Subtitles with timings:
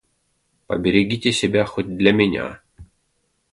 [0.65, 2.63] Поберегите себя хоть для меня».